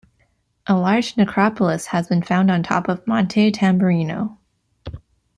A 0.65 0.73
large 0.75 1.15
necropolis 1.15 1.85
has 1.85 2.07
been 2.07 2.23
found 2.23 2.49
on 2.49 2.63
top 2.63 2.87
of 2.89 3.05
Monte 3.05 3.51
Tamburrino. 3.51 4.39